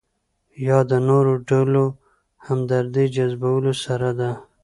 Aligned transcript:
یا 0.67 0.77
د 0.91 0.93
نورو 1.07 1.33
ډلو 1.49 1.85
همدردۍ 2.45 3.05
جذبولو 3.15 3.73
سره 3.83 4.09
ده. 4.19 4.31